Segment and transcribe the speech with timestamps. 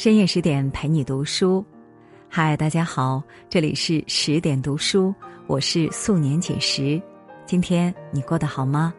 [0.00, 1.62] 深夜十点陪你读书，
[2.26, 5.14] 嗨，大家好，这里是十点读书，
[5.46, 6.98] 我是素年锦时。
[7.44, 8.94] 今天你过得好吗？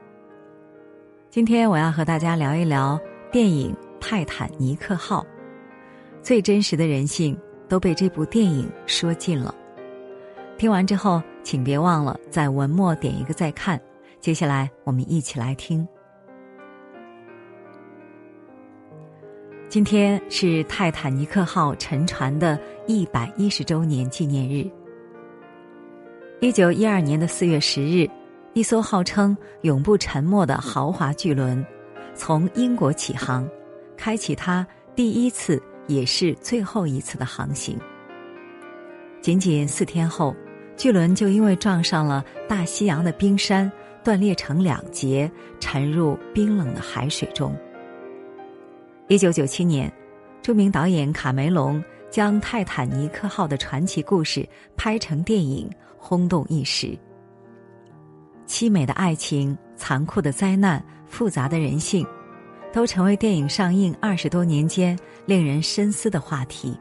[1.31, 2.99] 今天我要和大家聊一聊
[3.31, 5.23] 电影《泰坦尼克号》，
[6.21, 7.35] 最真实的人性
[7.67, 9.55] 都被这部电影说尽了。
[10.55, 13.81] 听完之后，请别忘了在文末点一个再看。
[14.19, 15.83] 接下来，我们一起来听。
[19.71, 24.69] 今天是泰坦尼克号沉船的一百一十周年纪念日。
[26.41, 28.05] 一九一二年的四月十日，
[28.51, 31.65] 一艘号称永不沉没的豪华巨轮，
[32.13, 33.47] 从英国起航，
[33.95, 37.79] 开启它第一次也是最后一次的航行。
[39.21, 40.35] 仅仅四天后，
[40.75, 43.71] 巨轮就因为撞上了大西洋的冰山，
[44.03, 45.31] 断裂成两截，
[45.61, 47.55] 沉入冰冷的海水中。
[49.11, 49.91] 一九九七年，
[50.41, 56.97] 著名导演卡梅隆将泰坦尼克号的传奇故事拍成电影，轰动一时。
[58.47, 62.07] 凄美的爱情、残酷的灾难、复杂的人性，
[62.71, 66.73] 都成为电影上映二十多年间令人深思的话题。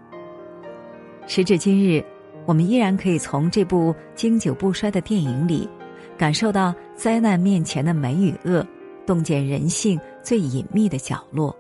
[1.27, 2.01] 时至今日，
[2.47, 5.69] 我们依然可以从这部经久不衰的电影里，
[6.17, 8.65] 感受到灾难面前的美与恶，
[9.05, 11.53] 洞见人性最隐秘的角落。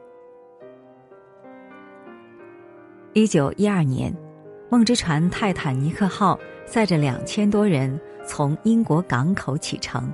[3.12, 4.14] 一九一二年，
[4.70, 10.12] 梦之船泰坦尼克号载着两千多人从英国港口启程。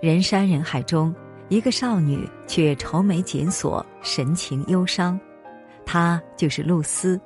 [0.00, 1.14] 人山人海中，
[1.50, 5.20] 一个少女却愁眉紧锁，神情忧伤。
[5.84, 7.20] 她就是露丝。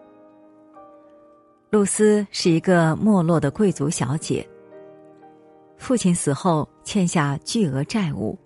[1.70, 4.44] 露丝是一个没落的贵族小姐。
[5.76, 8.36] 父亲死后欠下巨额债务，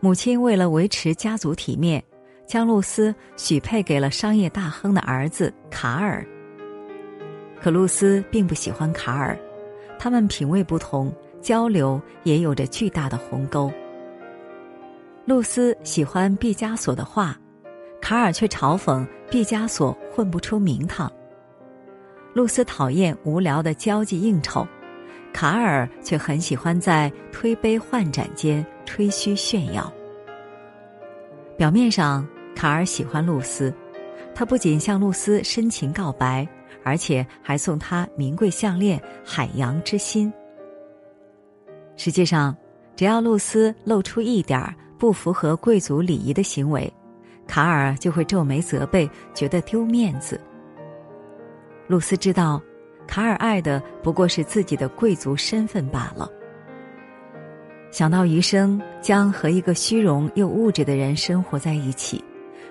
[0.00, 2.02] 母亲为了维持家族体面。
[2.48, 6.26] 将露丝许配给了商业大亨的儿子卡尔。
[7.60, 9.38] 可露丝并不喜欢卡尔，
[9.98, 13.70] 他们品味不同，交流也有着巨大的鸿沟。
[15.26, 17.36] 露丝喜欢毕加索的画，
[18.00, 21.12] 卡尔却嘲讽毕加索混不出名堂。
[22.32, 24.66] 露丝讨厌无聊的交际应酬，
[25.34, 29.92] 卡尔却很喜欢在推杯换盏间吹嘘炫耀。
[31.58, 32.26] 表面上。
[32.58, 33.72] 卡尔喜欢露丝，
[34.34, 36.44] 他不仅向露丝深情告白，
[36.82, 40.32] 而且还送她名贵项链“海洋之心”。
[41.96, 42.56] 实际上，
[42.96, 46.92] 只要露丝露出一点儿不符合贵族礼仪的行为，
[47.46, 50.40] 卡尔就会皱眉责备，觉得丢面子。
[51.86, 52.60] 露丝知道，
[53.06, 56.28] 卡尔爱的不过是自己的贵族身份罢了。
[57.92, 62.20] 想到余生将和一个虚荣又物质的人生活在一起。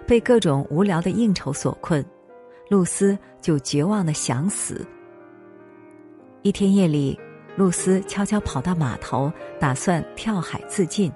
[0.07, 2.03] 被各种无聊的应酬所困，
[2.69, 4.87] 露丝就绝望的想死。
[6.43, 7.19] 一天夜里，
[7.57, 9.29] 露丝悄悄跑到码头，
[9.59, 11.11] 打算跳海自尽。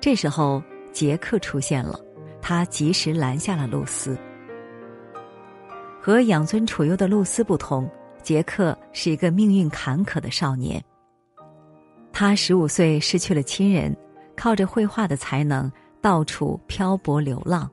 [0.00, 1.98] 这时候，杰克出现了，
[2.40, 4.16] 他及时拦下了露丝。
[6.00, 7.90] 和养尊处优的露丝不同，
[8.22, 10.80] 杰克是一个命运坎坷的少年。
[12.12, 13.96] 他十五岁失去了亲人，
[14.36, 15.70] 靠着绘画的才能。
[16.02, 17.70] 到处漂泊流浪，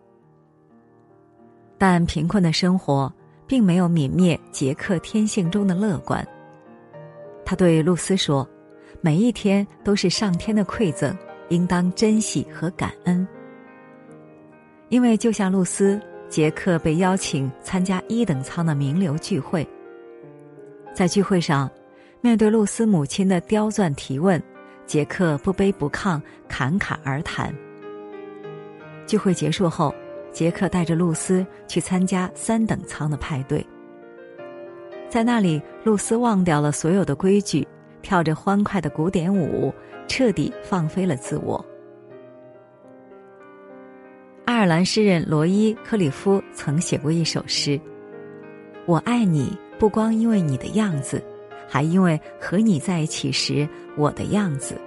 [1.79, 3.11] 但贫困的生活
[3.47, 6.25] 并没有泯灭杰克天性中的乐观。
[7.43, 8.47] 他对露丝说
[9.01, 11.17] ：“每一天都是上天的馈赠，
[11.49, 13.27] 应当珍惜和感恩。”
[14.89, 19.67] 因为就像露丝，杰克被邀请参加一等舱的名流聚会。
[20.93, 21.67] 在聚会上，
[22.21, 24.39] 面对露丝母亲的刁钻提问，
[24.85, 27.51] 杰克不卑不亢，侃侃而谈。
[29.09, 29.91] 聚会结束后，
[30.31, 33.65] 杰克带着露丝去参加三等舱的派对。
[35.09, 37.67] 在那里，露丝忘掉了所有的规矩，
[38.03, 39.73] 跳着欢快的古典舞，
[40.07, 41.65] 彻底放飞了自我。
[44.45, 47.81] 爱尔兰诗人罗伊·克里夫曾写过一首诗
[48.85, 51.19] ：“我爱你，不光因为你的样子，
[51.67, 53.67] 还因为和你在一起时
[53.97, 54.79] 我的样子。”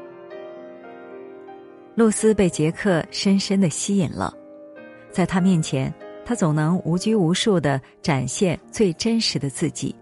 [1.95, 4.33] 露丝被杰克深深的吸引了，
[5.11, 5.93] 在他面前，
[6.25, 9.95] 他总能无拘无束的展现最真实的自己。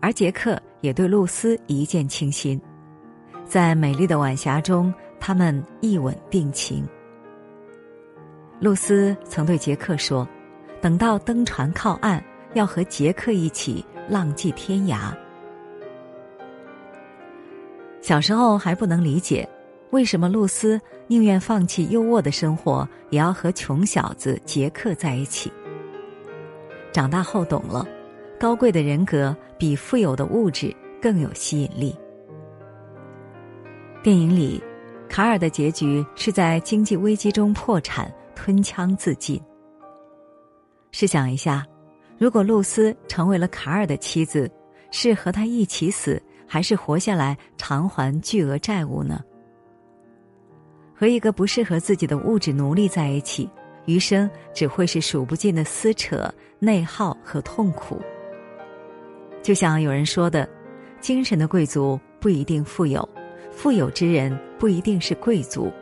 [0.00, 2.60] 而杰克也对露丝一见倾心，
[3.44, 6.88] 在美丽的晚霞中，他们一吻定情。
[8.58, 10.26] 露丝曾对杰克说
[10.80, 12.24] ：“等到登船靠岸，
[12.54, 15.14] 要和杰克一起浪迹天涯。”
[18.00, 19.46] 小时候还不能理解。
[19.92, 25.52] 为什么露丝宁愿放弃优渥的生活，也要和穷小子杰克在一起？
[26.90, 27.86] 长大后懂了，
[28.40, 31.94] 高贵的人格比富有的物质更有吸引力。
[34.02, 34.62] 电影里，
[35.10, 39.38] 卡尔的结局是在经济危机中破产，吞枪自尽。
[40.90, 41.66] 试想一下，
[42.16, 44.50] 如果露丝成为了卡尔的妻子，
[44.90, 49.22] 是和他一起死，还是活下来偿还巨额债务呢？
[51.02, 53.50] 和一个不适合自己的物质奴隶在一起，
[53.86, 58.00] 余生只会是数不尽的撕扯、内耗和痛苦。
[59.42, 60.48] 就像有人说的
[61.02, 63.08] ：“精神的贵族不一定富有，
[63.50, 65.72] 富有之人不一定是贵族。”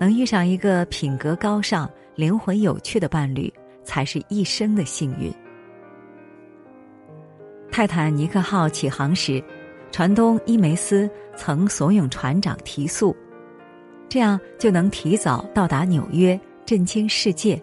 [0.00, 3.52] 能遇上一个品格高尚、灵魂有趣的伴侣。
[3.84, 5.30] 才是一生的幸运。
[7.70, 9.42] 泰坦尼克号起航时，
[9.90, 13.14] 船东伊梅斯曾怂恿船长提速，
[14.12, 17.58] 这样就能提早到达纽约，震惊世界。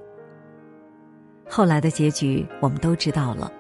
[1.48, 3.54] 后来的结局我们都知道了，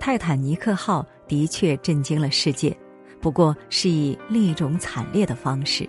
[0.00, 2.76] 泰坦尼克号的确震惊了世界，
[3.20, 5.88] 不过是以另一种惨烈的方式。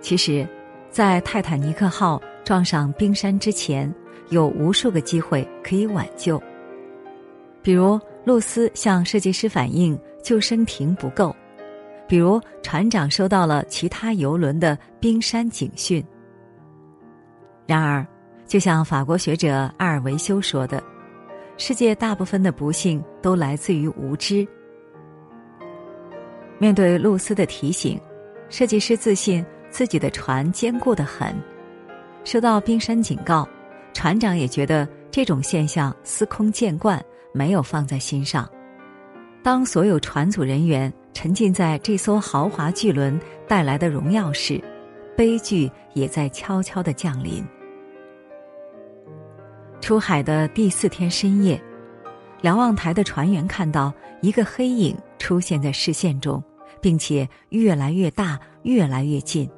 [0.00, 0.46] 其实，
[0.90, 3.92] 在泰坦尼克号撞上冰山之前。
[4.28, 6.40] 有无数个机会可以挽救，
[7.62, 11.34] 比如露丝向设计师反映救生艇不够，
[12.12, 16.04] 比如船长收到了其他游轮的冰山警讯。
[17.66, 18.06] 然而，
[18.46, 20.84] 就像法国学者阿尔维修说的
[21.56, 24.46] ：“世界大部分的不幸都来自于无知。”
[26.60, 27.98] 面对露丝的提醒，
[28.50, 31.34] 设计师自信自己的船坚固的很，
[32.24, 33.48] 收到冰山警告。
[33.94, 38.46] 船长也觉得这种现象司空见惯，没有放在心上。
[39.42, 44.62] 当所有船组人员沉浸在这艘豪华巨轮带来的荣耀时，
[45.16, 47.44] 悲剧也在悄悄的降临。
[49.80, 51.60] 出海的第四天深夜，
[52.40, 56.42] 瞭望台的船员看到一个黑影出现在视线中，
[56.80, 59.48] 并且越来越大，越来越近。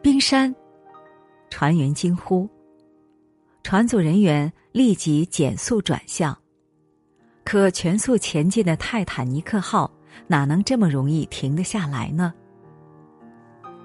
[0.00, 0.54] 冰山，
[1.50, 2.48] 船员惊呼。
[3.62, 6.36] 船组人员立即减速转向，
[7.44, 9.90] 可全速前进的泰坦尼克号
[10.26, 12.32] 哪能这么容易停得下来呢？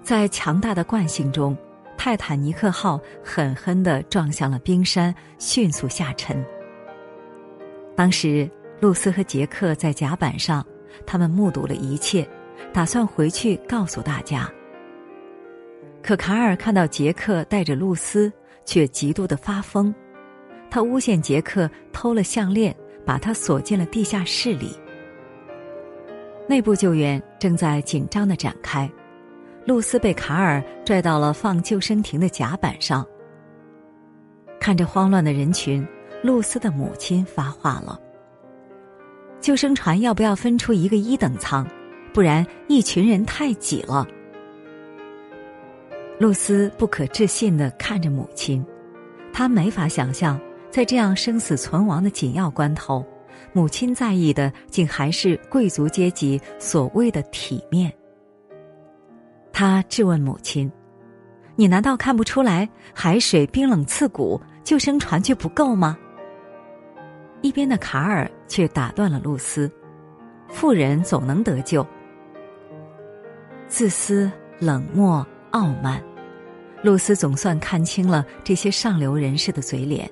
[0.01, 1.57] 在强大的惯性中，
[1.97, 6.45] 泰坦尼克号狠狠的撞向了冰山，迅速下沉。
[7.95, 10.65] 当时，露丝和杰克在甲板上，
[11.05, 12.27] 他们目睹了一切，
[12.73, 14.49] 打算回去告诉大家。
[16.01, 18.31] 可卡尔看到杰克带着露丝。
[18.67, 19.95] 却极度的发疯，
[20.69, 22.75] 他诬陷杰克偷了项链，
[23.05, 24.75] 把他锁进了地下室里。
[26.47, 28.89] 内部救援正在紧张的展开，
[29.65, 33.05] 露丝被卡尔拽到了放救生艇的甲板上。
[34.59, 35.85] 看着慌乱的人群，
[36.23, 37.99] 露丝的母亲发话了
[39.41, 41.67] ：“救生船要不要分出一个一等舱？
[42.13, 44.07] 不然一群人太挤了。”
[46.17, 48.65] 露丝不可置信的看着母亲，
[49.33, 50.39] 她没法想象，
[50.71, 53.05] 在这样生死存亡的紧要关头，
[53.53, 57.91] 母亲在意的竟还是贵族阶级所谓的体面。
[59.51, 60.71] 他质问母亲
[61.55, 65.97] ：“你难道看不出来海水冰冷刺骨，救生船却不够吗？”
[67.41, 69.71] 一边的卡尔却打断了露丝
[70.49, 71.85] ：“富人总能得救。”
[73.67, 75.25] 自私冷漠。
[75.51, 76.03] 傲慢，
[76.83, 80.07] 露丝总算看清了这些上流人士的嘴脸，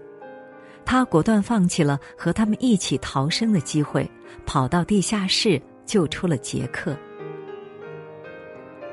[0.86, 4.10] 他果断放弃了和他们一起逃生的机会，
[4.46, 6.96] 跑到地下室救出了杰克。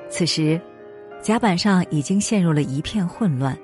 [0.09, 0.61] 此时，
[1.21, 3.57] 甲板上已经陷入了一片混乱，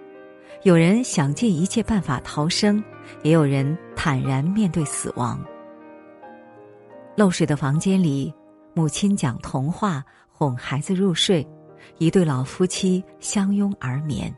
[0.63, 2.83] 有人想尽一切办法逃生，
[3.23, 5.43] 也有人坦然面对死亡。
[7.17, 8.33] 漏水的房间里，
[8.75, 11.47] 母亲讲童话哄孩子入睡。
[11.99, 14.33] 一对老夫妻相拥而眠。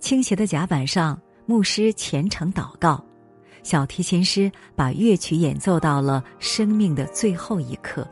[0.00, 1.18] 倾斜的甲板上，
[1.50, 3.04] 牧师虔诚祷告，
[3.64, 8.06] 小提琴师把乐曲演奏到了生命的最后一刻。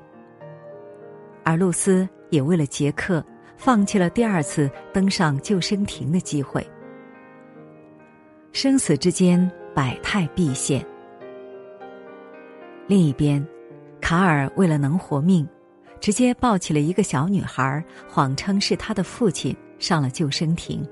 [1.44, 3.24] 而露丝也为了杰克，
[3.56, 6.68] 放弃了第二次登上救生艇的机会。
[8.50, 10.84] 生死之间，百态毕现。
[12.88, 13.46] 另一边，
[14.00, 15.48] 卡尔为了能活命。
[16.00, 20.84] 直接抱起了一个小女孩，谎称是他的父亲，上了救生艇。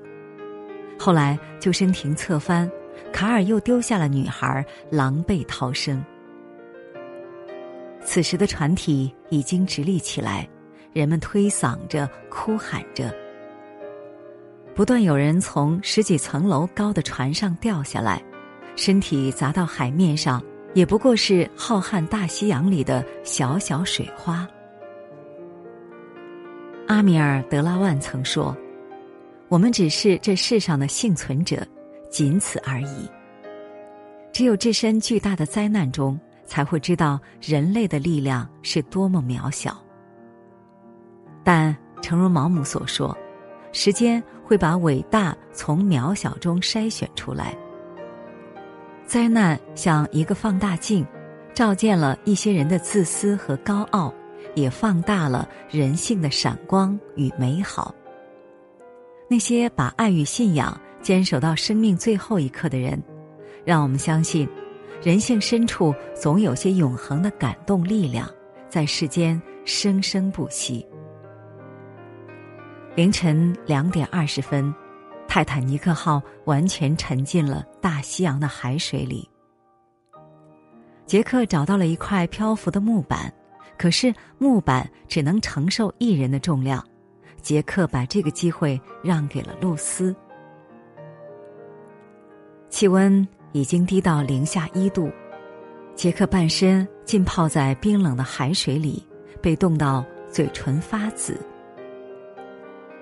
[0.97, 2.69] 后来救生艇侧翻，
[3.13, 6.03] 卡尔又丢下了女孩，狼狈逃生。
[8.01, 10.47] 此时的船体已经直立起来，
[10.93, 13.13] 人们推搡着、哭喊着。
[14.73, 18.21] 不断有人从十几层楼高的船上掉下来，
[18.75, 20.41] 身体砸到海面上，
[20.73, 24.47] 也不过是浩瀚大西洋里的小小水花。
[26.87, 28.55] 阿米尔·德拉万曾说
[29.49, 31.65] ：“我们只是这世上的幸存者，
[32.09, 33.09] 仅此而已。
[34.31, 39.77] 只有置身巨大的灾难中，才会知道人类的力量是多么渺小。”
[41.43, 43.17] 但诚如毛姆所说。
[43.73, 47.55] 时间会把伟大从渺小中筛选出来。
[49.05, 51.05] 灾难像一个放大镜，
[51.53, 54.11] 照见了一些人的自私和高傲，
[54.55, 57.93] 也放大了人性的闪光与美好。
[59.29, 63.01] 那些把爱与信仰坚守到生命最后一刻的人，
[63.65, 64.47] 让我们相信，
[65.01, 68.29] 人性深处总有些永恒的感动力量，
[68.69, 70.85] 在世间生生不息。
[72.95, 74.73] 凌晨两点二十分，
[75.27, 79.29] 泰坦尼克号完全沉进了大西洋的海水里。
[81.05, 83.31] 杰克找到了一块漂浮的木板，
[83.77, 86.83] 可是木板只能承受一人的重量。
[87.41, 90.15] 杰克把这个机会让给了露丝。
[92.69, 95.09] 气温已经低到零下一度，
[95.95, 99.05] 杰克半身浸泡在冰冷的海水里，
[99.41, 101.39] 被冻到嘴唇发紫。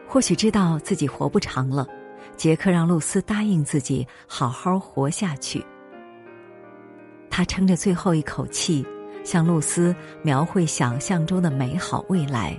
[0.07, 1.87] 或许知道自己活不长了，
[2.37, 5.65] 杰克让露丝答应自己好好活下去。
[7.29, 8.85] 他撑着最后一口气，
[9.23, 12.57] 向露丝描绘想象中的美好未来。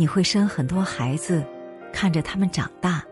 [0.00, 1.44] 你会生很多孩子，
[1.92, 3.04] 看着他们长大，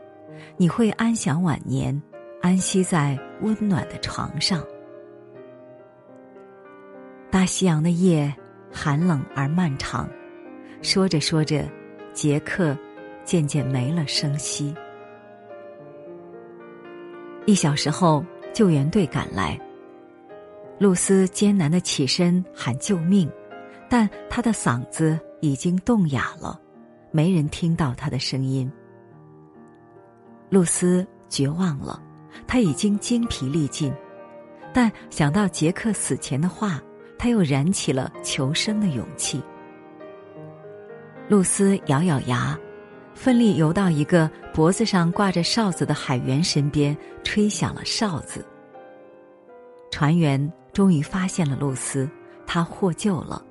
[0.56, 2.02] 你会安享晚年，
[2.40, 4.64] 安息在温暖的床上。
[7.30, 8.34] 大西洋的夜
[8.72, 10.08] 寒冷而漫长，
[10.80, 11.62] 说着说着。
[12.14, 12.74] 杰克
[13.22, 14.74] 渐渐没了声息。
[17.44, 19.60] 一小时后，救援队赶来。
[20.78, 23.30] 露丝艰难的起身喊救命，
[23.90, 26.58] 但她的嗓子已经冻哑了，
[27.10, 28.70] 没人听到他的声音。
[30.50, 32.02] 露丝绝望了，
[32.46, 33.92] 她已经精疲力尽，
[34.72, 36.80] 但想到杰克死前的话，
[37.18, 39.42] 她又燃起了求生的勇气。
[41.28, 42.58] 露丝咬咬牙，
[43.14, 48.42] 奋力游到一个脖子上挂着哨子的海员身边，吹响了哨子。
[49.90, 52.08] 船员终于发现了露丝，
[52.46, 53.44] 他获救了，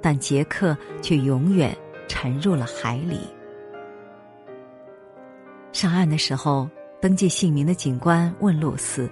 [0.00, 1.76] 但杰克却永远
[2.10, 3.20] 沉入了海里。
[5.70, 6.68] 上岸的时候，
[7.00, 9.08] 登记姓名的警官问露丝：“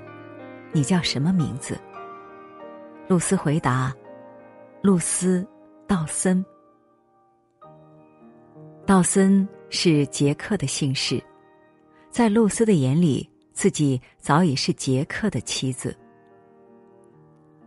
[0.74, 1.78] 你叫什么名字？”
[3.06, 3.94] 露丝回答
[4.82, 5.42] ：“露丝·
[5.86, 6.44] 道森。”
[8.84, 11.22] 道森是杰克的姓氏，
[12.10, 15.96] 在露丝的眼里，自己早已是杰克的妻子。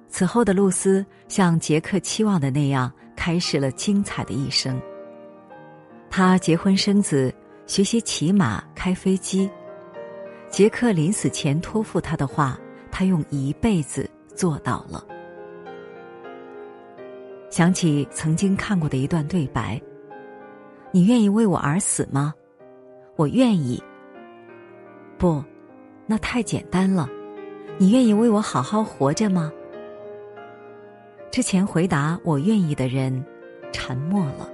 [0.10, 4.78] 此后的露丝像杰克期望的那样，开始了精彩的一生。
[6.14, 7.34] 他结婚生子，
[7.66, 9.50] 学习骑马、开飞机。
[10.50, 12.60] 杰克临死前托付他的话，
[12.92, 15.08] 他用一辈子做到了。
[17.50, 19.82] 想起曾经看过的一段对白。
[20.92, 22.34] 你愿意为我而死吗？
[23.16, 23.82] 我愿意。
[25.18, 25.42] 不，
[26.06, 27.08] 那太简单了。
[27.78, 29.50] 你愿意为我好好活着吗？
[31.32, 33.26] 之前回答我愿意的人，
[33.72, 34.51] 沉默了。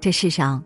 [0.00, 0.62] 这世上，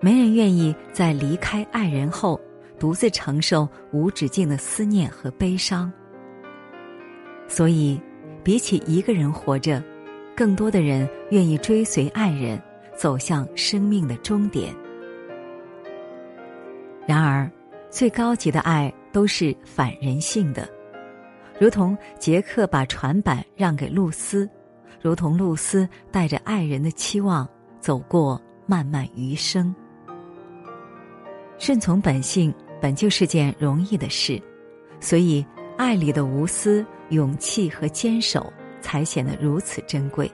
[0.00, 2.40] 没人愿意在离开爱人后，
[2.78, 5.90] 独自承受无止境的思念和悲伤。
[7.48, 8.00] 所以，
[8.42, 9.82] 比起一个人活着。
[10.36, 12.60] 更多的人愿意追随爱人，
[12.96, 14.74] 走向生命的终点。
[17.06, 17.48] 然而，
[17.88, 20.68] 最高级的爱都是反人性的，
[21.56, 24.50] 如同杰克把船板让给露丝，
[25.00, 27.48] 如同露丝带着爱人的期望
[27.78, 29.74] 走过漫漫余生。
[31.58, 34.40] 顺从本性本就是件容易的事，
[35.00, 35.44] 所以
[35.76, 38.52] 爱里的无私、勇气和坚守。
[38.84, 40.30] 才显得如此珍贵。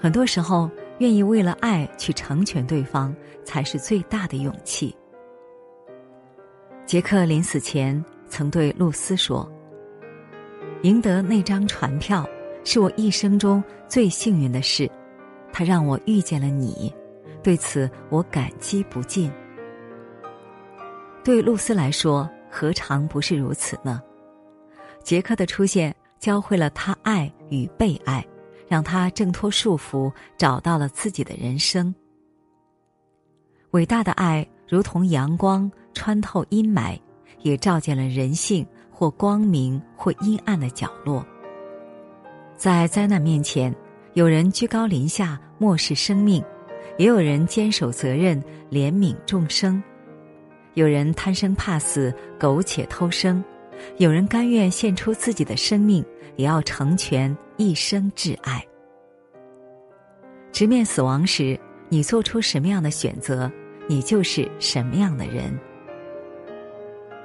[0.00, 3.14] 很多时候，愿意为了爱去成全对方，
[3.44, 4.92] 才是最大的勇气。
[6.84, 9.48] 杰克临死前曾对露丝说
[10.82, 12.28] ：“赢得那张船票
[12.64, 14.90] 是我一生中最幸运的事，
[15.58, 16.94] 他让我遇见了你，
[17.42, 19.32] 对此我感激不尽。”
[21.24, 24.02] 对露丝来说，何尝不是如此呢？
[25.02, 25.96] 杰克的出现。
[26.18, 28.26] 教会了他爱与被爱，
[28.66, 31.94] 让他挣脱束缚，找到了自己的人生。
[33.72, 36.98] 伟大的爱如同阳光，穿透阴霾，
[37.42, 41.24] 也照见了人性或光明或阴暗的角落。
[42.56, 43.72] 在灾难面前，
[44.14, 46.42] 有人居高临下漠视生命，
[46.98, 49.82] 也有人坚守责任怜悯众生；
[50.74, 53.42] 有人贪生怕死苟且偷生，
[53.98, 56.04] 有人甘愿献出自己的生命，
[56.36, 58.64] 也要成全一生挚爱。
[60.52, 61.58] 直面死亡时，
[61.88, 63.50] 你做出什么样的选择，
[63.86, 65.56] 你就是什么样的人。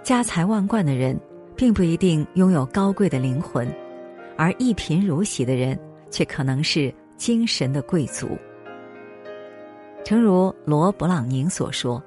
[0.04, 1.18] 家财万贯的人，
[1.56, 3.72] 并不一定拥有高贵的灵魂。
[4.36, 8.36] 而一贫如洗的人，却可能是精神的贵族。
[10.04, 12.01] 诚如罗勃朗宁所说：“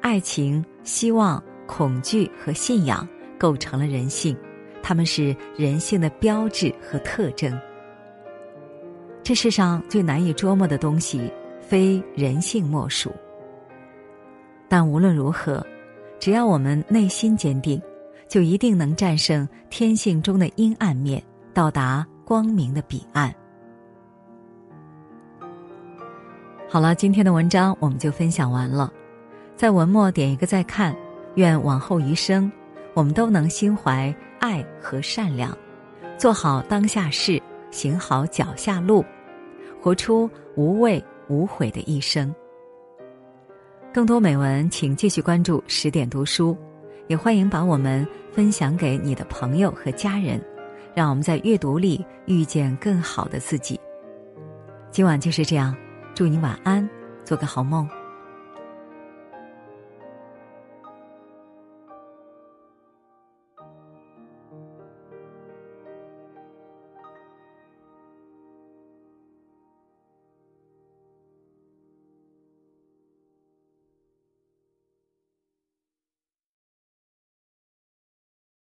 [0.00, 3.06] 爱情、希望、恐惧和信仰
[3.38, 4.34] 构成了人性，
[4.82, 7.60] 他们是人性的标志和特征。
[9.22, 13.12] 这世上最难以捉摸的东西，非人性莫属。
[14.66, 15.62] 但无论如何，
[16.18, 17.78] 只要我们内心坚定，
[18.26, 23.34] 就一定能战胜天性中的阴暗面。”到达光明的彼岸。
[26.70, 28.92] 好了，今天的文章我们就分享完了，
[29.56, 30.94] 在文末点一个再看，
[31.36, 32.52] 愿往后余生，
[32.92, 35.56] 我们都能心怀爱和善良，
[36.18, 39.02] 做好当下事，行好脚下路，
[39.80, 42.34] 活出无畏无悔的一生。
[43.90, 46.54] 更多美文，请继续关注十点读书，
[47.06, 50.38] 也欢迎把我们分享给你的朋友和家人。
[50.94, 53.80] 让我们在阅读里遇见更好的自己。
[54.90, 55.74] 今晚就是这样，
[56.18, 56.90] 祝你晚安，
[57.24, 57.88] 做个好梦。